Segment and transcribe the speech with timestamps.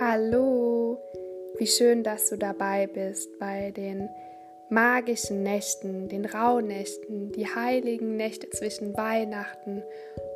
[0.00, 1.00] Hallo,
[1.58, 4.08] wie schön, dass du dabei bist bei den
[4.70, 9.82] magischen Nächten, den Rauhnächten, die heiligen Nächte zwischen Weihnachten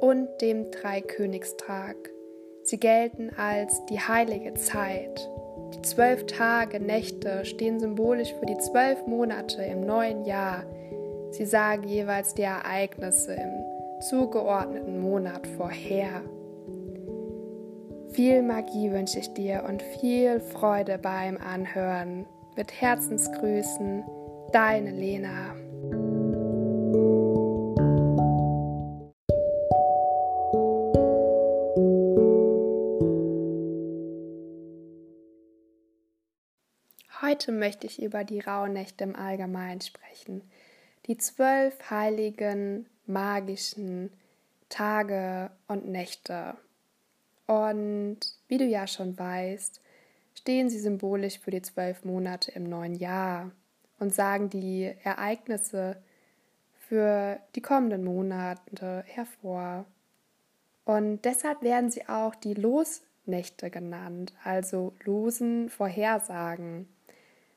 [0.01, 1.95] und dem Dreikönigstag.
[2.65, 5.31] Sie gelten als die heilige Zeit.
[5.75, 10.65] Die zwölf Tage, Nächte stehen symbolisch für die zwölf Monate im neuen Jahr.
[11.31, 16.23] Sie sagen jeweils die Ereignisse im zugeordneten Monat vorher.
[18.13, 22.27] Viel Magie wünsche ich dir und viel Freude beim Anhören.
[22.57, 24.05] Mit Herzensgrüßen,
[24.53, 25.55] deine Lena.
[37.23, 40.43] Heute möchte ich über die Rauhnächte im Allgemeinen sprechen.
[41.07, 44.13] Die zwölf heiligen, magischen
[44.69, 46.59] Tage und Nächte.
[47.53, 49.83] Und wie du ja schon weißt,
[50.35, 53.51] stehen sie symbolisch für die zwölf Monate im neuen Jahr
[53.99, 55.99] und sagen die Ereignisse
[56.89, 59.85] für die kommenden Monate hervor.
[60.87, 66.89] Und deshalb werden sie auch die Losnächte genannt, also losen Vorhersagen.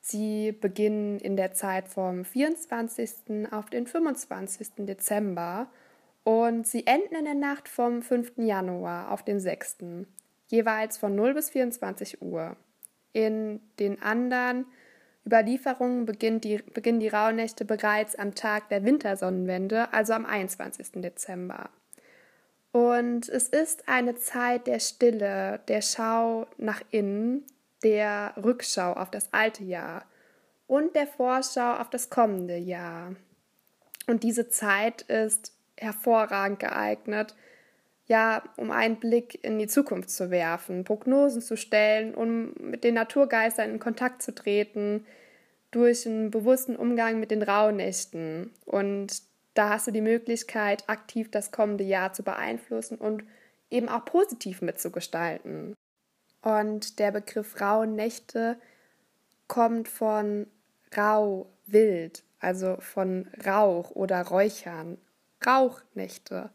[0.02, 3.50] Sie beginnen in der Zeit vom 24.
[3.50, 4.72] auf den 25.
[4.80, 5.70] Dezember
[6.26, 8.34] und sie enden in der Nacht vom 5.
[8.38, 9.78] Januar auf den 6.
[10.48, 12.58] jeweils von 0 bis 24 Uhr.
[13.14, 14.66] In den anderen
[15.24, 20.94] Überlieferungen beginnt die, beginnen die Rauhnächte bereits am Tag der Wintersonnenwende, also am 21.
[20.96, 21.70] Dezember.
[22.72, 27.46] Und es ist eine Zeit der Stille, der Schau nach innen,
[27.84, 30.06] der Rückschau auf das alte Jahr
[30.66, 33.16] und der Vorschau auf das kommende Jahr.
[34.08, 37.36] Und diese Zeit ist hervorragend geeignet,
[38.08, 42.94] ja, um einen Blick in die Zukunft zu werfen, Prognosen zu stellen, um mit den
[42.94, 45.06] Naturgeistern in Kontakt zu treten,
[45.72, 48.52] durch einen bewussten Umgang mit den Rauhnächten.
[48.66, 49.24] Und
[49.56, 53.24] da hast du die Möglichkeit, aktiv das kommende Jahr zu beeinflussen und
[53.70, 55.74] eben auch positiv mitzugestalten.
[56.42, 58.58] Und der Begriff Rauhnächte
[59.48, 60.48] kommt von
[60.96, 64.98] rau, wild, also von Rauch oder Räuchern.
[65.46, 66.50] Rauchnächte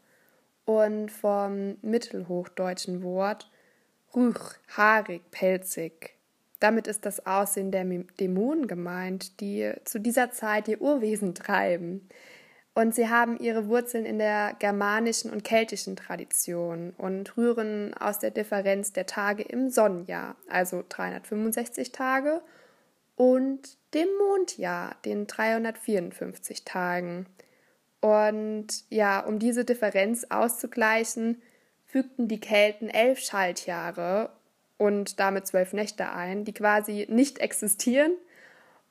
[0.65, 3.49] und vom mittelhochdeutschen Wort
[4.15, 6.15] rüch, haarig, pelzig.
[6.59, 7.85] Damit ist das Aussehen der
[8.19, 12.07] Dämonen gemeint, die zu dieser Zeit ihr Urwesen treiben.
[12.73, 18.31] Und sie haben ihre Wurzeln in der germanischen und keltischen Tradition und rühren aus der
[18.31, 22.41] Differenz der Tage im Sonnenjahr, also 365 Tage,
[23.15, 27.25] und dem Mondjahr, den 354 Tagen.
[28.01, 31.41] Und ja, um diese Differenz auszugleichen,
[31.85, 34.31] fügten die Kelten elf Schaltjahre
[34.77, 38.13] und damit zwölf Nächte ein, die quasi nicht existieren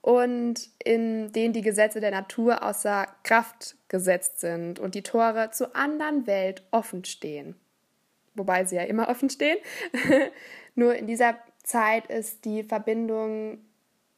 [0.03, 5.75] und in denen die Gesetze der Natur außer Kraft gesetzt sind und die Tore zur
[5.75, 7.57] anderen Welt offen stehen.
[8.35, 9.59] Wobei sie ja immer offen stehen.
[10.75, 13.59] Nur in dieser Zeit ist die Verbindung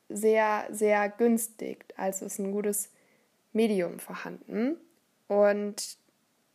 [0.09, 1.87] sehr, sehr günstig.
[1.97, 2.92] Also ist ein gutes
[3.53, 4.77] Medium vorhanden.
[5.29, 5.97] Und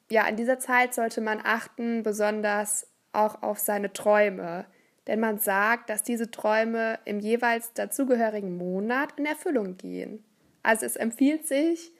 [0.09, 4.65] ja, in dieser Zeit sollte man achten, besonders auch auf seine Träume.
[5.07, 10.23] Denn man sagt, dass diese Träume im jeweils dazugehörigen Monat in Erfüllung gehen.
[10.63, 11.91] Also es empfiehlt sich,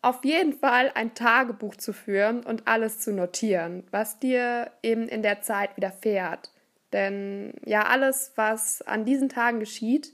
[0.00, 5.22] auf jeden Fall ein Tagebuch zu führen und alles zu notieren, was dir eben in
[5.22, 6.52] der Zeit widerfährt.
[6.92, 10.12] Denn ja, alles, was an diesen Tagen geschieht,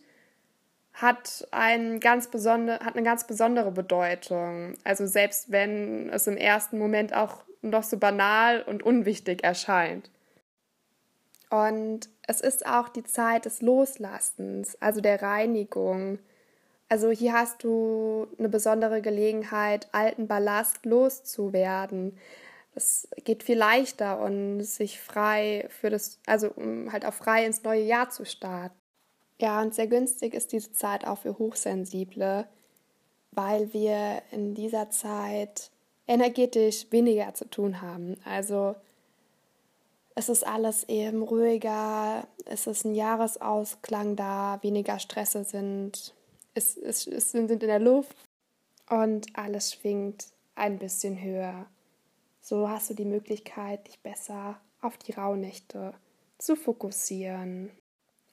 [0.95, 4.75] hat, ein ganz hat eine ganz besondere Bedeutung.
[4.85, 10.11] Also selbst wenn es im ersten Moment auch noch so banal und unwichtig erscheint.
[11.51, 16.19] Und es ist auch die Zeit des Loslassens, also der Reinigung.
[16.89, 22.19] Also hier hast du eine besondere Gelegenheit, alten Ballast loszuwerden.
[22.75, 27.63] Es geht viel leichter und sich frei für das, also um halt auch frei ins
[27.63, 28.84] neue Jahr zu starten.
[29.41, 32.47] Ja, und sehr günstig ist diese Zeit auch für Hochsensible,
[33.33, 35.71] weil wir in dieser Zeit
[36.07, 38.17] energetisch weniger zu tun haben.
[38.25, 38.77] Also
[40.15, 46.15] es ist alles eben ruhiger, es ist ein Jahresausklang da, weniger Stresse sind,
[46.55, 48.17] es, es, es sind in der Luft
[48.89, 51.67] und alles schwingt ein bisschen höher.
[52.41, 55.95] So hast du die Möglichkeit, dich besser auf die Rauhnächte
[56.39, 57.71] zu fokussieren.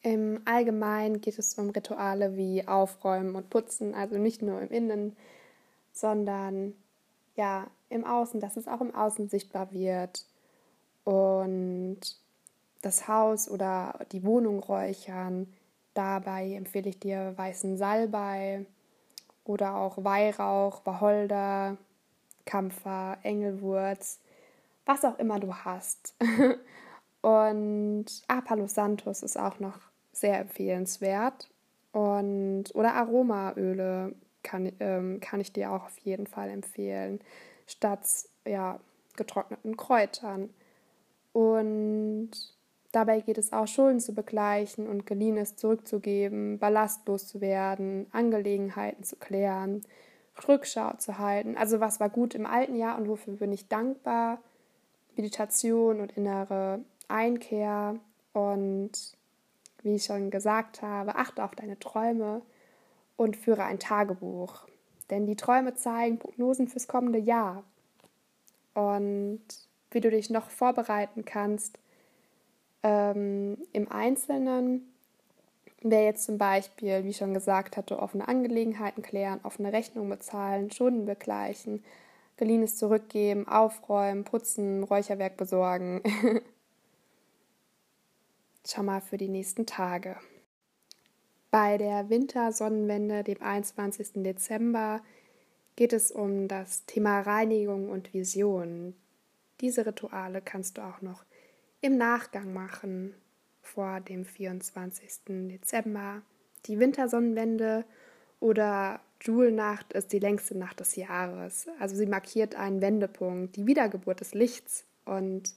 [0.04, 5.16] Im Allgemeinen geht es um Rituale wie Aufräumen und Putzen, also nicht nur im Innen,
[5.94, 6.74] sondern
[7.36, 10.26] ja im Außen, dass es auch im Außen sichtbar wird.
[11.04, 12.00] Und
[12.82, 15.52] das Haus oder die Wohnung räuchern.
[15.94, 18.66] Dabei empfehle ich dir weißen Salbei
[19.44, 21.78] oder auch Weihrauch, Wacholder,
[22.46, 24.20] Kampfer, Engelwurz,
[24.86, 26.16] was auch immer du hast.
[27.22, 29.91] Und ah, Santos ist auch noch
[30.22, 31.50] sehr empfehlenswert.
[31.92, 37.20] Und, oder Aromaöle kann, ähm, kann ich dir auch auf jeden Fall empfehlen,
[37.68, 38.08] statt
[38.46, 38.80] ja,
[39.18, 40.50] getrockneten Kräutern.
[41.34, 42.32] Und
[42.92, 49.18] dabei geht es auch, Schulden zu begleichen und Geliehenes zurückzugeben, ballastlos zu werden, Angelegenheiten zu
[49.18, 49.82] klären,
[50.48, 51.58] Rückschau zu halten.
[51.58, 54.40] Also was war gut im alten Jahr und wofür bin ich dankbar?
[55.18, 56.80] Meditation und innere
[57.10, 57.98] Einkehr
[58.34, 58.92] und
[59.84, 62.42] wie ich schon gesagt habe, achte auf deine Träume
[63.18, 64.68] und führe ein Tagebuch.
[65.10, 67.64] Denn die Träume zeigen Prognosen fürs kommende Jahr.
[68.74, 69.42] Und
[69.92, 71.78] wie du dich noch vorbereiten kannst,
[72.84, 74.92] ähm, im Einzelnen
[75.82, 81.06] wäre jetzt zum Beispiel, wie schon gesagt hatte, offene Angelegenheiten klären, offene Rechnungen bezahlen, Schulden
[81.06, 81.84] begleichen,
[82.38, 86.02] geliehenes zurückgeben, aufräumen, putzen, Räucherwerk besorgen.
[88.66, 90.18] Schau mal für die nächsten Tage.
[91.50, 94.24] Bei der Wintersonnenwende, dem 21.
[94.24, 95.02] Dezember,
[95.76, 98.96] geht es um das Thema Reinigung und Vision.
[99.62, 101.26] Diese Rituale kannst du auch noch
[101.82, 103.16] im Nachgang machen
[103.62, 105.50] vor dem 24.
[105.50, 106.22] Dezember.
[106.68, 107.84] Die Wintersonnenwende
[108.40, 111.68] oder Julnacht ist die längste Nacht des Jahres.
[111.80, 115.56] Also sie markiert einen Wendepunkt, die Wiedergeburt des Lichts und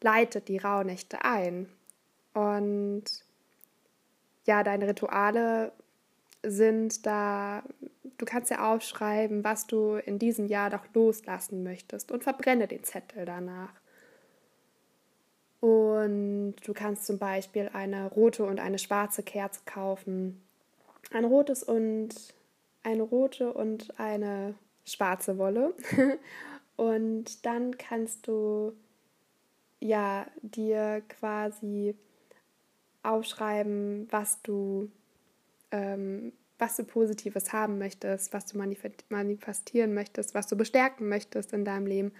[0.00, 1.68] leitet die Rauhnächte ein.
[2.34, 3.04] Und
[4.44, 5.72] ja, deine Rituale
[6.42, 7.62] sind da,
[8.18, 12.84] du kannst ja aufschreiben, was du in diesem Jahr doch loslassen möchtest und verbrenne den
[12.84, 13.72] Zettel danach.
[15.60, 20.42] Und du kannst zum Beispiel eine rote und eine schwarze Kerze kaufen.
[21.12, 22.14] Ein rotes und
[22.82, 24.54] eine rote und eine
[24.86, 25.74] schwarze Wolle.
[26.76, 28.72] und dann kannst du
[29.80, 31.94] ja dir quasi
[33.02, 34.90] aufschreiben, was du,
[35.70, 38.58] ähm, was du Positives haben möchtest, was du
[39.08, 42.12] manifestieren möchtest, was du bestärken möchtest in deinem Leben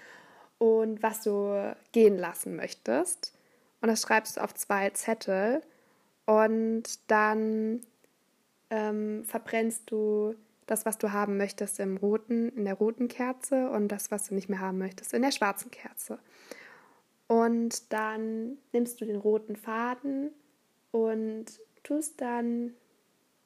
[0.59, 3.35] und was du gehen lassen möchtest.
[3.81, 5.63] Und das schreibst du auf zwei Zettel
[6.27, 7.81] und dann
[8.71, 10.35] ähm, verbrennst du
[10.67, 14.35] das, was du haben möchtest, im roten, in der roten Kerze und das, was du
[14.35, 16.19] nicht mehr haben möchtest, in der schwarzen Kerze.
[17.27, 20.31] Und dann nimmst du den roten Faden
[20.91, 21.47] und
[21.83, 22.75] tust dann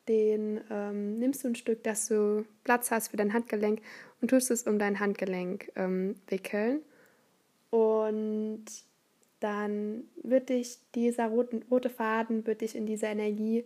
[0.08, 3.80] den, ähm, nimmst du ein Stück, dass du Platz hast für dein Handgelenk
[4.20, 6.82] und tust es um dein Handgelenk ähm, wickeln.
[7.70, 8.64] Und
[9.40, 13.64] dann wird dich dieser roten, rote Faden wird dich in dieser Energie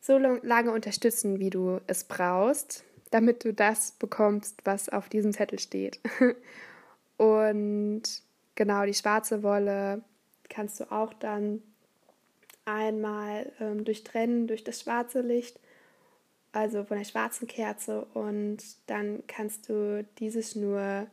[0.00, 5.58] so lange unterstützen, wie du es brauchst, damit du das bekommst, was auf diesem Zettel
[5.58, 6.00] steht.
[7.16, 8.02] Und
[8.54, 10.02] genau die schwarze Wolle
[10.50, 11.62] kannst du auch dann
[12.64, 15.58] einmal ähm, durchtrennen durch das schwarze Licht,
[16.52, 21.06] also von der schwarzen Kerze, und dann kannst du diese Schnur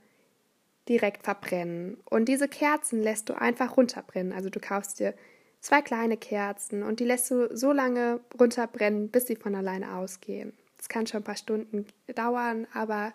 [0.88, 1.98] direkt verbrennen.
[2.10, 4.34] Und diese Kerzen lässt du einfach runterbrennen.
[4.34, 5.14] Also du kaufst dir
[5.60, 10.54] zwei kleine Kerzen und die lässt du so lange runterbrennen, bis sie von alleine ausgehen.
[10.80, 11.86] Es kann schon ein paar Stunden
[12.16, 13.14] dauern, aber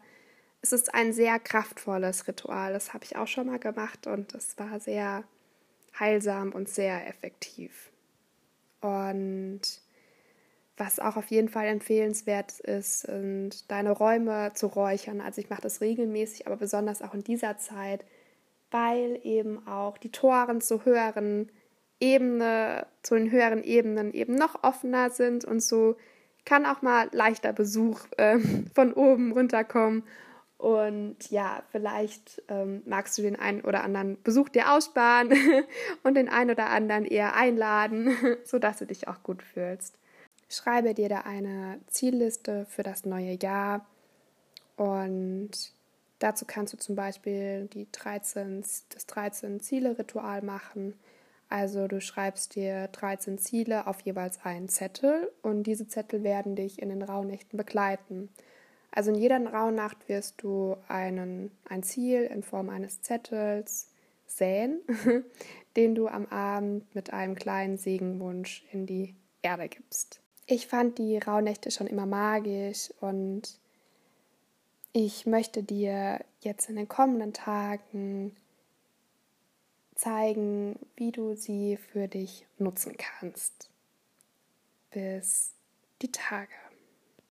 [0.62, 2.72] es ist ein sehr kraftvolles Ritual.
[2.72, 5.24] Das habe ich auch schon mal gemacht und es war sehr
[5.98, 7.90] heilsam und sehr effektiv.
[8.80, 9.60] Und
[10.76, 15.20] was auch auf jeden Fall empfehlenswert ist, sind deine Räume zu räuchern.
[15.20, 18.04] Also ich mache das regelmäßig, aber besonders auch in dieser Zeit,
[18.70, 21.50] weil eben auch die Toren zu höheren
[21.98, 25.96] Ebene, zu den höheren Ebenen eben noch offener sind und so
[26.44, 28.38] kann auch mal leichter Besuch äh,
[28.74, 30.04] von oben runterkommen
[30.58, 35.30] und ja, vielleicht ähm, magst du den einen oder anderen Besuch dir aussparen
[36.02, 39.98] und den einen oder anderen eher einladen, sodass du dich auch gut fühlst.
[40.48, 43.84] Schreibe dir da eine Zielliste für das neue Jahr
[44.76, 45.50] und
[46.20, 50.94] dazu kannst du zum Beispiel die 13, das 13 Ziele-Ritual machen.
[51.48, 56.80] Also du schreibst dir 13 Ziele auf jeweils einen Zettel und diese Zettel werden dich
[56.80, 58.30] in den Rauhnächten begleiten.
[58.90, 63.90] Also in jeder Rauhnacht wirst du einen, ein Ziel in Form eines Zettels
[64.26, 64.80] säen,
[65.76, 70.20] den du am Abend mit einem kleinen Segenwunsch in die Erde gibst.
[70.46, 73.58] Ich fand die Rauhnächte schon immer magisch und
[74.92, 78.34] ich möchte dir jetzt in den kommenden Tagen
[79.94, 83.70] zeigen, wie du sie für dich nutzen kannst.
[84.90, 85.52] Bis
[86.00, 86.52] die Tage.